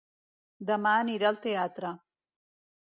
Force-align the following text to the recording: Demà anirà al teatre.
Demà 0.69 0.95
anirà 1.03 1.31
al 1.31 1.39
teatre. 1.47 1.95